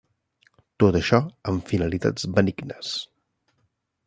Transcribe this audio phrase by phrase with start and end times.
[0.83, 1.19] Tot això
[1.53, 2.99] amb finalitats benignes.